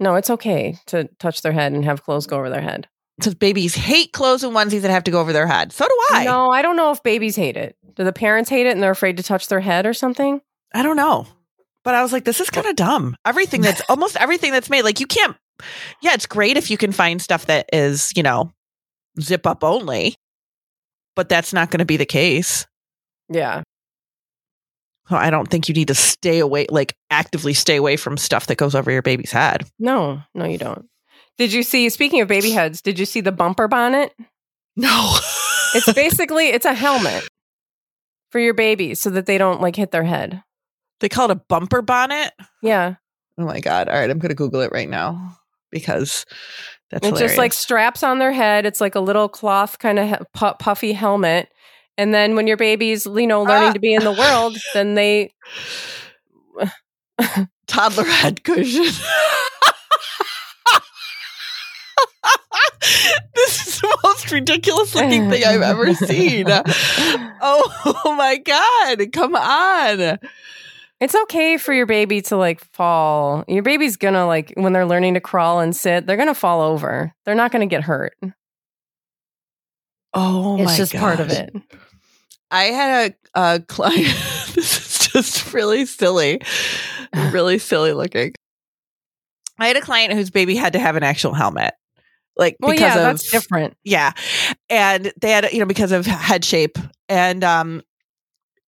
[0.00, 2.88] No, it's okay to touch their head and have clothes go over their head.
[3.18, 5.72] Because babies hate clothes and onesies that have to go over their head.
[5.72, 6.24] So do I.
[6.24, 7.76] No, I don't know if babies hate it.
[7.94, 10.40] Do the parents hate it and they're afraid to touch their head or something?
[10.74, 11.26] I don't know.
[11.84, 13.16] But I was like, this is kind of dumb.
[13.24, 15.36] Everything that's almost everything that's made, like you can't,
[16.02, 18.52] yeah, it's great if you can find stuff that is, you know,
[19.20, 20.16] zip up only,
[21.16, 22.66] but that's not going to be the case.
[23.28, 23.62] Yeah.
[25.08, 28.46] So I don't think you need to stay away, like actively stay away from stuff
[28.46, 29.64] that goes over your baby's head.
[29.78, 30.86] No, no, you don't.
[31.36, 34.14] Did you see, speaking of baby heads, did you see the bumper bonnet?
[34.76, 35.16] No.
[35.74, 37.26] It's basically, it's a helmet
[38.30, 40.42] for your baby so that they don't like hit their head.
[41.00, 42.32] they call it a bumper bonnet.
[42.62, 42.94] Yeah.
[43.36, 43.88] Oh my God.
[43.88, 44.08] All right.
[44.08, 45.36] I'm going to Google it right now
[45.70, 46.24] because
[46.94, 48.66] That's It's just like straps on their head.
[48.66, 51.48] It's like a little cloth kind of he- pu- puffy helmet.
[51.98, 53.72] And then when your baby's, you know, learning Ah.
[53.72, 55.32] to be in the world, then they
[57.66, 58.84] toddler head cushion.
[63.34, 66.46] this is the most ridiculous looking thing I've ever seen.
[66.48, 70.18] Oh my god, come on.
[71.00, 73.44] It's okay for your baby to like fall.
[73.48, 77.12] Your baby's gonna like when they're learning to crawl and sit, they're gonna fall over.
[77.24, 78.14] They're not gonna get hurt.
[80.14, 81.52] Oh it's my just part of it.
[82.50, 84.04] I had a, a client.
[84.54, 84.56] this
[85.02, 86.40] is just really silly,
[87.32, 88.32] really silly looking.
[89.58, 91.74] I had a client whose baby had to have an actual helmet,
[92.36, 93.76] like Well, because yeah, of that's different.
[93.84, 94.12] yeah,
[94.70, 96.78] and they had you know because of head shape,
[97.08, 97.82] and um,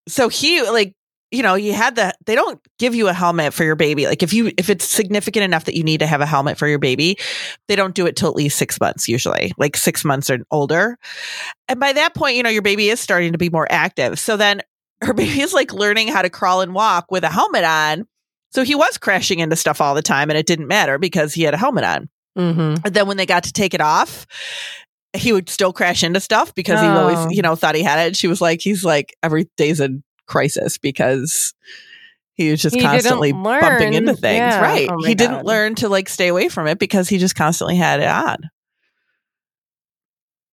[0.09, 0.95] so he like
[1.31, 4.23] you know you had the they don't give you a helmet for your baby like
[4.23, 6.79] if you if it's significant enough that you need to have a helmet for your
[6.79, 7.19] baby
[7.69, 10.97] they don't do it till at least six months usually like six months or older
[11.69, 14.37] and by that point you know your baby is starting to be more active so
[14.37, 14.63] then
[15.03, 18.07] her baby is like learning how to crawl and walk with a helmet on
[18.53, 21.43] so he was crashing into stuff all the time and it didn't matter because he
[21.43, 22.09] had a helmet on
[22.39, 22.85] Mm-hmm.
[22.85, 24.27] and then when they got to take it off,
[25.17, 26.99] he would still crash into stuff because he Oh.
[27.09, 28.07] always, you know, thought he had it.
[28.09, 29.89] And she was like, he's like, every day's a
[30.27, 31.55] crisis because
[32.35, 34.39] he was just He constantly bumping into things.
[34.39, 34.61] Yeah.
[34.61, 34.89] Right.
[34.91, 37.77] Oh my he didn't learn to like stay away from it because he just constantly
[37.77, 38.37] had it on.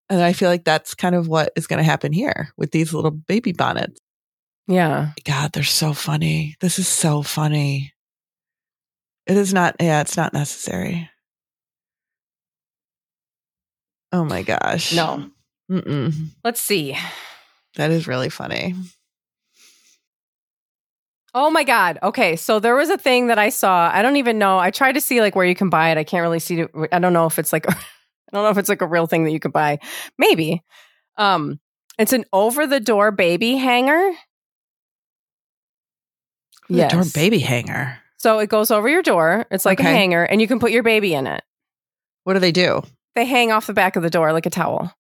[0.10, 2.94] And I feel like that's kind of what is going to happen here with these
[2.94, 4.00] little baby bonnets.
[4.68, 5.12] Yeah.
[5.26, 6.56] God, they're so funny.
[6.60, 7.94] This is so funny.
[9.26, 11.10] It is not, yeah, it's not necessary.
[14.12, 14.94] Oh my gosh.
[14.94, 15.32] No.
[15.72, 16.30] Mm-mm.
[16.44, 16.98] Let's see.
[17.76, 18.76] That is really funny.
[21.36, 21.98] Oh my god.
[22.04, 23.90] Okay, so there was a thing that I saw.
[23.92, 24.60] I don't even know.
[24.60, 25.98] I tried to see like where you can buy it.
[25.98, 26.72] I can't really see it.
[26.92, 27.76] I don't know if it's like I
[28.32, 29.80] don't know if it's like a real thing that you can buy.
[30.18, 30.64] Maybe.
[31.18, 31.60] Um
[31.98, 34.12] it's an over the door baby hanger.
[36.70, 38.00] The door baby hanger.
[38.18, 39.46] So it goes over your door.
[39.52, 41.44] It's like a hanger and you can put your baby in it.
[42.24, 42.84] What do they do?
[43.16, 44.94] They hang off the back of the door like a towel.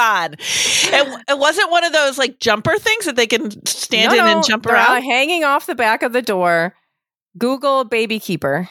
[0.00, 0.32] On.
[0.34, 4.36] It, it wasn't one of those like jumper things that they can stand No, in
[4.36, 5.02] and jump around.
[5.02, 6.74] hanging off the back of the door.
[7.38, 8.68] Google baby keeper.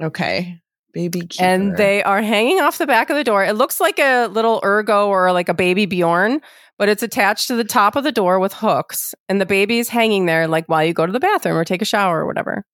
[0.00, 0.60] Okay.
[0.94, 1.44] Baby keeper.
[1.44, 3.44] and they are hanging off the back of the door.
[3.44, 6.40] It looks like a little ergo or like a baby Bjorn,
[6.78, 9.88] but it's attached to the top of the door with hooks, and the baby is
[9.90, 12.64] hanging there like while you go to the bathroom or take a shower or whatever.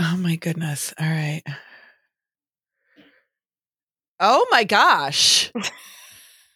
[0.00, 0.92] Oh my goodness.
[0.98, 1.42] All right.
[4.26, 5.52] Oh my gosh.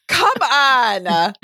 [0.09, 1.35] Come on.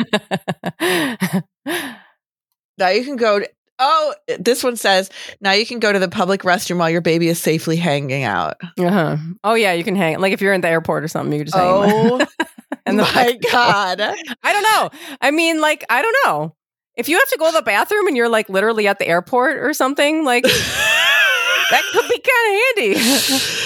[2.79, 5.11] Now you can go to, oh, this one says,
[5.41, 8.57] now you can go to the public restroom while your baby is safely hanging out.
[8.79, 9.17] uh-huh.
[9.45, 11.47] Oh yeah, you can hang like if you're in the airport or something, you can
[11.47, 11.67] just hang.
[11.69, 12.27] Oh
[12.87, 14.01] and the my God.
[14.01, 14.91] I don't know.
[15.21, 16.57] I mean, like I don't know.
[16.97, 19.59] If you have to go to the bathroom and you're like literally at the airport
[19.59, 22.99] or something, like that could be kind of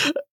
[0.06, 0.12] handy.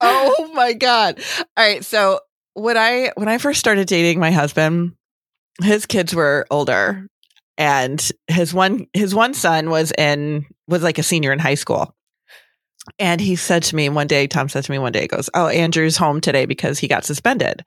[0.02, 1.20] oh my God.
[1.38, 1.84] All right.
[1.84, 2.20] So
[2.54, 4.94] when I, when I first started dating my husband,
[5.62, 7.06] his kids were older
[7.58, 11.94] and his one, his one son was in, was like a senior in high school.
[12.98, 15.28] And he said to me one day, Tom said to me one day, he goes,
[15.34, 17.64] Oh, Andrew's home today because he got suspended.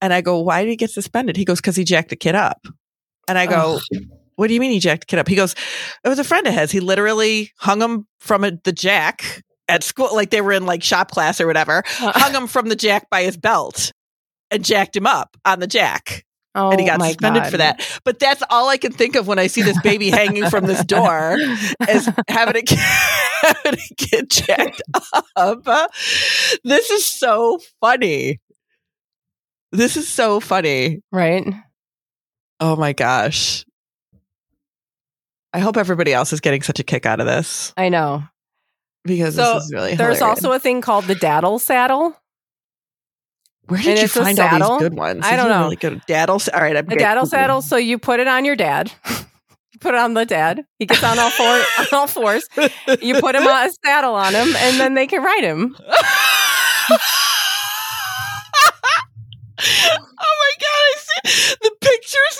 [0.00, 1.36] And I go, Why did he get suspended?
[1.36, 2.66] He goes, Because he jacked a kid up.
[3.28, 3.80] And I go,
[4.36, 5.28] What do you mean he jacked a kid up?
[5.28, 5.54] He goes,
[6.04, 6.70] It was a friend of his.
[6.70, 10.82] He literally hung him from a, the jack at school, like they were in like
[10.82, 12.12] shop class or whatever, uh.
[12.14, 13.92] hung him from the jack by his belt
[14.50, 16.24] and jacked him up on the jack.
[16.54, 17.50] oh, and he oh got my suspended God.
[17.52, 18.00] for that.
[18.04, 20.84] But that's all I can think of when I see this baby hanging from this
[20.84, 21.36] door
[21.88, 24.82] is having a kid, having kid jacked
[25.36, 25.64] up.
[26.64, 28.40] This is so funny.
[29.72, 31.00] This is so funny.
[31.12, 31.46] right?
[32.58, 33.64] Oh my gosh.
[35.52, 38.24] I hope everybody else is getting such a kick out of this I know.
[39.04, 40.44] Because So, this is really There's hilarious.
[40.44, 42.16] also a thing called the daddle saddle.
[43.66, 45.20] Where and did you it's a find all these good ones?
[45.24, 45.62] I don't know.
[45.64, 46.40] Really good daddle.
[46.52, 47.62] All right, I'm A daddle saddle.
[47.62, 48.90] So you put it on your dad.
[49.08, 50.64] you put it on the dad.
[50.78, 51.46] He gets on all four
[51.78, 52.48] on all fours.
[53.00, 55.76] You put him on a saddle on him, and then they can ride him.
[59.62, 60.82] oh my god!
[60.82, 62.38] I see the pictures.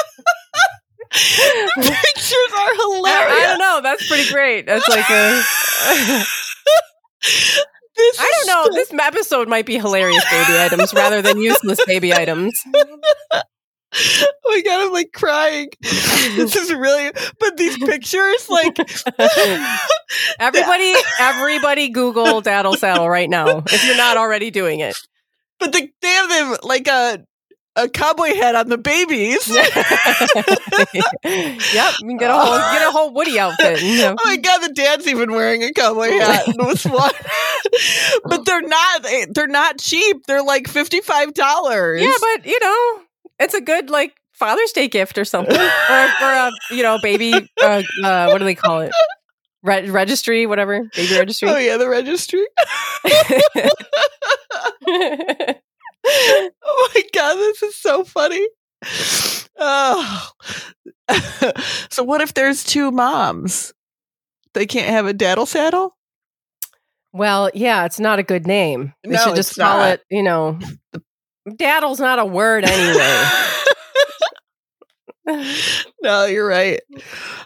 [1.12, 3.32] the pictures are hilarious.
[3.32, 3.80] I don't know.
[3.82, 4.66] That's pretty great.
[4.66, 6.24] That's like a.
[7.96, 8.64] This I don't know.
[8.66, 12.58] so- This episode might be hilarious baby items rather than useless baby items.
[12.74, 13.42] oh
[14.46, 15.68] my god, I'm like crying.
[15.82, 18.78] This is really but these pictures, like
[20.38, 24.96] everybody everybody Google daddle saddle right now if you're not already doing it.
[25.58, 27.22] But the, they have them like a
[27.76, 29.48] a cowboy hat on the babies.
[29.48, 29.64] yep,
[32.00, 33.82] you can get a whole get a whole Woody outfit.
[33.82, 34.16] You know.
[34.18, 36.46] Oh my god, the dad's even wearing a cowboy hat.
[36.48, 37.12] With one.
[38.24, 40.26] but they're not they're not cheap.
[40.26, 42.02] They're like fifty five dollars.
[42.02, 43.00] Yeah, but you know,
[43.38, 47.32] it's a good like Father's Day gift or something, or, or a you know baby.
[47.62, 48.92] Uh, uh, what do they call it?
[49.62, 51.48] Re- registry, whatever, baby registry.
[51.48, 52.46] Oh yeah, the registry.
[57.60, 58.46] This is so funny.
[59.58, 60.28] Oh.
[61.90, 63.72] so what if there's two moms?
[64.54, 65.96] They can't have a daddle saddle?
[67.12, 68.94] Well, yeah, it's not a good name.
[69.02, 69.90] They No, should just call not.
[69.94, 70.58] it, you know,
[70.92, 71.02] the,
[71.56, 73.26] daddle's not a word anyway.
[76.02, 76.80] no, you're right.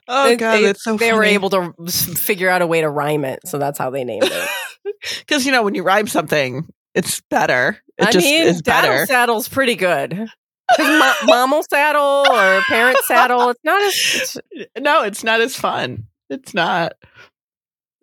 [0.09, 2.89] Oh They- god, they, that's so they were able to figure out a way to
[2.89, 4.49] rhyme it, so that's how they named it.
[5.21, 7.79] because you know when you rhyme something, it's better.
[7.99, 9.07] It I just mean, is daddle better.
[9.07, 10.15] saddle's pretty good.
[10.79, 16.07] mo- mommal saddle or parent saddle, it's not as it's, no, it's not as fun.
[16.31, 16.95] It's not.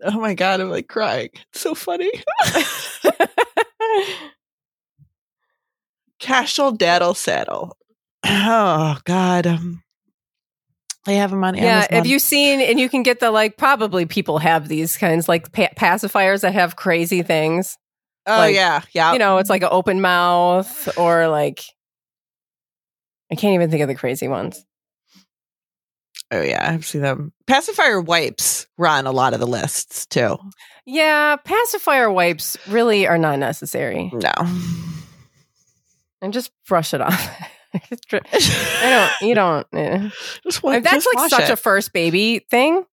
[0.04, 1.30] Oh my god, I'm like crying.
[1.49, 2.12] It's so funny.
[6.19, 7.77] Casual daddle saddle.
[8.23, 9.47] Oh god.
[9.47, 9.84] Um,
[11.08, 11.62] I have them on yeah.
[11.63, 11.88] Amazon.
[11.89, 12.62] Yeah, have you seen?
[12.62, 13.58] And you can get the like.
[13.58, 17.77] Probably people have these kinds like pa- pacifiers that have crazy things.
[18.36, 19.13] Oh like, yeah, yeah.
[19.13, 21.62] You know, it's like an open mouth or like.
[23.32, 24.65] I can't even think of the crazy ones.
[26.32, 27.32] oh yeah, I've seen them.
[27.48, 30.38] Pacifier wipes run a lot of the lists too.
[30.86, 34.12] Yeah, pacifier wipes really are not necessary.
[34.13, 34.34] No.
[36.22, 37.30] And just brush it off.
[37.74, 39.30] I don't.
[39.30, 39.65] You don't.
[39.74, 40.10] eh.
[40.44, 41.54] just wa- that's just like such it.
[41.54, 42.84] a first baby thing.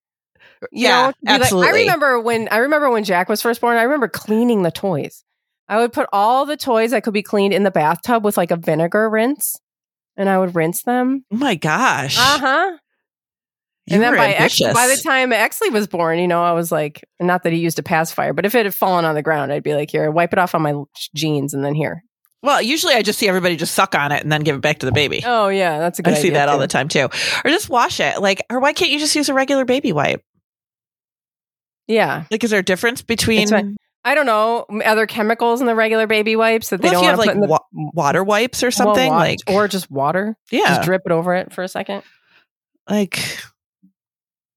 [0.71, 1.69] You Yeah, know, be like- absolutely.
[1.69, 3.77] I remember when I remember when Jack was first born.
[3.77, 5.25] I remember cleaning the toys.
[5.69, 8.51] I would put all the toys that could be cleaned in the bathtub with like
[8.51, 9.57] a vinegar rinse,
[10.17, 11.25] and I would rinse them.
[11.33, 12.17] Oh my gosh.
[12.19, 12.79] Uh huh.
[13.91, 17.03] And then by Ex- by the time Exley was born, you know, I was like,
[17.21, 19.63] not that he used a pacifier, but if it had fallen on the ground, I'd
[19.63, 20.75] be like, here, wipe it off on my
[21.15, 22.03] jeans, and then here.
[22.43, 24.79] Well, usually I just see everybody just suck on it and then give it back
[24.81, 25.23] to the baby.
[25.27, 27.05] Oh yeah, that's a good I see that all the time too.
[27.45, 28.21] Or just wash it.
[28.21, 30.23] Like, or why can't you just use a regular baby wipe?
[31.87, 33.49] Yeah, Like, is there a difference between?
[34.05, 37.19] I don't know other chemicals in the regular baby wipes that they Well, don't have
[37.19, 40.37] like the wa- water wipes or well, something, wa- like or just water.
[40.51, 42.03] yeah, Just drip it over it for a second.
[42.89, 43.19] like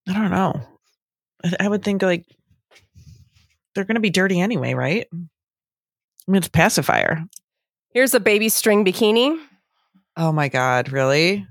[0.08, 0.62] I don't know.
[1.60, 2.26] I, would think like
[3.74, 5.08] they're going to be dirty anyway, right?
[5.12, 5.18] I
[6.32, 7.24] mean, it's pacifier.
[7.94, 9.38] Here's a baby string bikini.
[10.18, 11.48] Oh my god, really?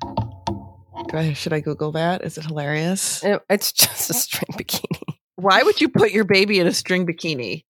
[1.12, 2.22] I, should I Google that?
[2.24, 3.22] Is it hilarious?
[3.24, 5.16] It- It's just a string bikini.
[5.37, 7.64] Why would you put your baby in a string bikini?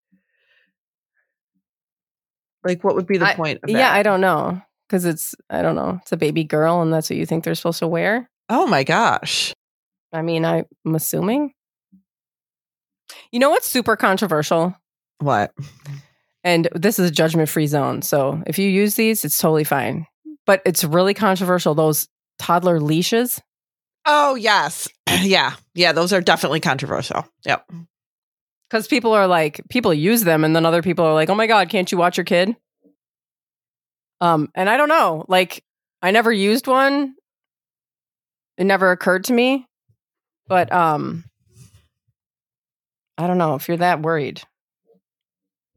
[2.64, 3.60] Like, what would be the I- point?
[3.62, 3.92] Of Yeah.
[3.92, 5.98] I don't know because it's I don't know.
[6.02, 8.28] It's a baby girl, and that's what you think they're supposed to wear.
[8.48, 9.52] Oh my gosh.
[10.12, 11.52] I mean, I'm assuming.
[13.32, 14.74] You know what's super controversial?
[15.18, 15.52] What?
[16.42, 18.02] And this is a judgment free zone.
[18.02, 20.06] So if you use these, it's totally fine.
[20.46, 21.74] But it's really controversial.
[21.74, 23.40] Those toddler leashes.
[24.06, 24.88] Oh yes,
[25.22, 25.92] yeah, yeah.
[25.92, 27.26] Those are definitely controversial.
[27.44, 27.70] Yep.
[28.70, 31.48] Because people are like, people use them, and then other people are like, oh my
[31.48, 32.54] God, can't you watch your kid?
[34.20, 35.24] Um, and I don't know.
[35.26, 35.64] Like,
[36.02, 37.14] I never used one.
[38.56, 39.66] It never occurred to me.
[40.46, 41.24] But um
[43.16, 44.42] I don't know if you're that worried.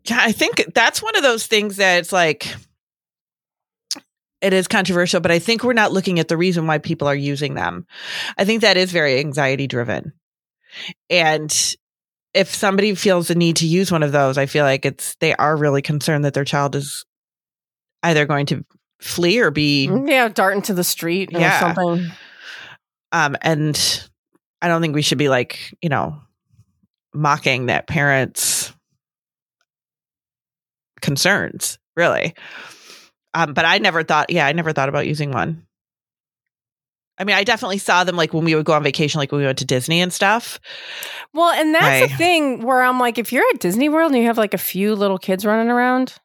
[0.05, 2.53] Yeah, I think that's one of those things that it's like
[4.41, 7.15] it is controversial, but I think we're not looking at the reason why people are
[7.15, 7.85] using them.
[8.37, 10.13] I think that is very anxiety driven.
[11.09, 11.75] And
[12.33, 15.35] if somebody feels the need to use one of those, I feel like it's they
[15.35, 17.05] are really concerned that their child is
[18.01, 18.65] either going to
[18.99, 21.59] flee or be Yeah, dart into the street or Yeah.
[21.59, 22.09] something.
[23.11, 24.07] um and
[24.61, 26.21] I don't think we should be like, you know,
[27.13, 28.73] mocking that parents
[31.01, 32.33] concerns, really.
[33.33, 35.65] Um but I never thought yeah, I never thought about using one.
[37.17, 39.39] I mean, I definitely saw them like when we would go on vacation like when
[39.41, 40.59] we went to Disney and stuff.
[41.33, 42.09] Well, and that's Right.
[42.09, 44.57] the thing where I'm like, if you're at Disney World and you have like a
[44.59, 46.15] few little kids running around,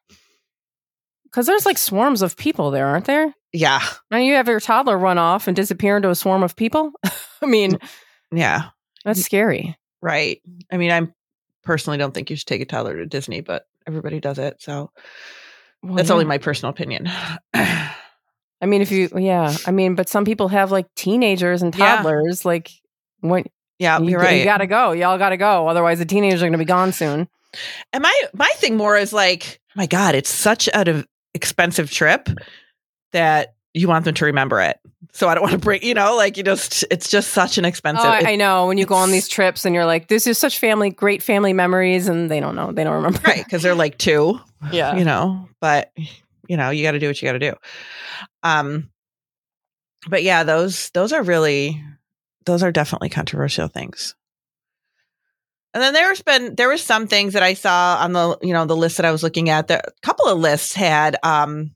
[1.25, 3.33] because there's like swarms of people there, aren't there?
[3.53, 3.81] Yeah.
[4.11, 6.91] And you have your toddler run off and disappear into a swarm of people.
[7.41, 7.77] I mean,
[8.31, 8.69] Yeah.
[9.05, 9.77] that's scary.
[10.01, 10.41] Right.
[10.71, 11.07] I mean, I
[11.63, 14.55] personally don't think you should take a toddler to Disney, but everybody does it.
[14.59, 14.91] So
[15.83, 16.13] Well, that's yeah.
[16.13, 17.09] only my personal opinion.
[18.61, 21.97] I mean, if you, yeah, I mean, but some people have like teenagers and Yeah.
[21.97, 22.43] toddlers.
[22.45, 22.69] Like,
[23.21, 23.45] when
[23.79, 24.39] Yeah, you, you're right.
[24.39, 25.67] you gotta go, y'all gotta go.
[25.67, 27.27] Otherwise, the teenagers are gonna be gone soon.
[27.93, 32.29] And my my thing more is like, my God, it's such an expensive trip
[33.13, 34.79] that you want them to remember it.
[35.13, 37.65] So I don't want to bring, you know, like you just, it's just such an
[37.65, 38.05] oh, expensive.
[38.05, 38.67] Oh, I, I know.
[38.67, 41.53] When you go on these trips and you're like, this is such family, great family
[41.53, 43.19] memories, and they don't know, they don't remember.
[43.23, 43.43] right?
[43.43, 44.39] Because they're like two,
[44.71, 44.95] Yeah.
[44.95, 45.47] you know.
[45.61, 45.91] But
[46.49, 47.53] you know, you got to do what you got to do.
[48.43, 48.89] Um,
[50.09, 51.81] but yeah, those those are really,
[52.45, 54.15] those are definitely controversial things.
[55.73, 58.65] And then there's been there were some things that I saw on the you know
[58.65, 59.67] the list that I was looking at.
[59.67, 61.75] The, a couple of lists had um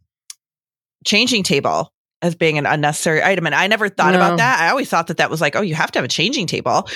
[1.06, 1.93] changing table
[2.24, 4.20] as being an unnecessary item, and I never thought No.
[4.20, 4.60] about that.
[4.62, 6.88] I always thought that that was like, oh, you have to have a changing table,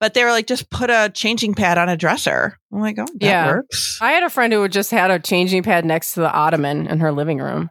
[0.00, 2.58] but they were like, just put a changing pad on a dresser.
[2.72, 3.46] I'm like, oh, that Yeah.
[3.46, 3.98] works.
[4.02, 6.86] I had a friend who would just had a changing pad next to the ottoman
[6.88, 7.70] in her living room.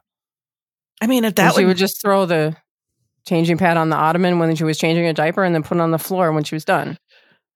[1.00, 2.56] I mean, if That that she would, would just throw the
[3.26, 5.80] changing pad on the ottoman when she was changing a diaper and then put it
[5.82, 6.98] on the floor when she was done.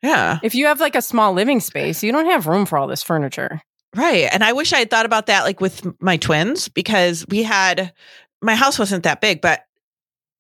[0.03, 2.87] yeah, If you have like a small living space, you don't have room for all
[2.87, 3.61] this furniture.
[3.97, 4.29] right.
[4.33, 7.93] And I wish I had thought about that like with my twins because we had
[8.43, 9.63] my house wasn't that big, but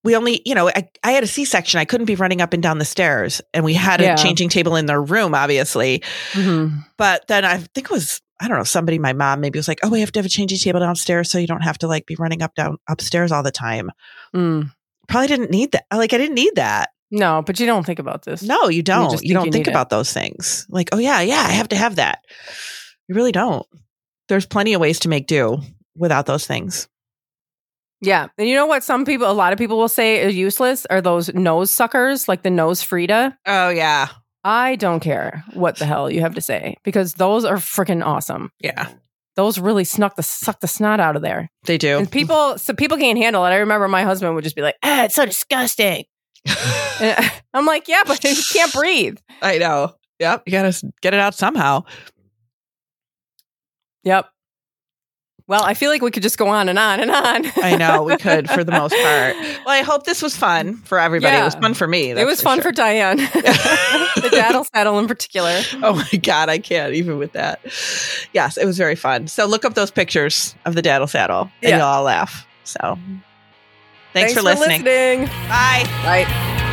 [0.05, 1.81] we only, you know, I, I had a C section.
[1.81, 4.17] I couldn't be running up and down the stairs, and we had a Yeah.
[4.17, 6.03] changing table in their room, obviously.
[6.33, 6.85] Mhm.
[6.97, 9.81] But then I think it was I don't know somebody, my mom maybe was like,
[9.83, 12.07] oh, we have to have a changing table downstairs so you don't have to like
[12.07, 13.91] be running up down upstairs all the time.
[14.33, 14.71] Mm.
[15.09, 15.87] Probably didn't need that.
[15.93, 16.91] Like I didn't need that.
[17.11, 18.43] No, but you don't think about this.
[18.43, 19.11] No, you don't.
[19.13, 19.75] You, think don't you think need it.
[19.75, 20.67] about those things.
[20.69, 22.21] Like, oh yeah, yeah, I have to have that.
[23.09, 23.67] You really don't.
[24.29, 25.59] There's plenty of ways to make do
[25.97, 26.87] without those things.
[28.01, 28.29] Yeah.
[28.39, 31.01] And you know what some people, a lot of people will say are useless are
[31.01, 33.37] those nose suckers, like the NoseFrida.
[33.47, 34.09] Oh yeah,
[34.45, 38.51] I don't care what the hell you have to say because those are freaking awesome.
[38.61, 38.91] yeah,
[39.37, 41.51] Those really snuck the suck the snot out of there.
[41.65, 41.99] they do.
[41.99, 43.49] And people, so people can't handle it.
[43.51, 46.05] I remember my husband would just be like, "Ah, it's so disgusting."
[47.53, 49.95] I'm like, "Yeah, but you can't breathe." I know.
[50.21, 51.83] Yep, you gotta get it out somehow.
[54.05, 54.27] Yep.
[55.49, 57.47] Well, I feel like we could just go on and on and on.
[57.57, 59.35] I know we could for the most part.
[59.65, 61.39] Well, I hope this was fun for everybody.
[61.39, 62.11] It was fun for me.
[62.11, 62.65] it that's was fun sure.
[62.65, 65.59] for Diane, the daddle saddle in particular.
[65.83, 67.61] Oh my god, I can't even with that.
[68.35, 69.27] Yes, it was very fun.
[69.27, 71.77] So look up those pictures of the daddle saddle, and Yeah.
[71.79, 72.47] you'll all laugh.
[72.65, 72.99] So,
[74.13, 74.85] thanks, for listening.
[74.85, 75.27] listening.
[75.49, 75.85] Bye.
[76.05, 76.68] Bye.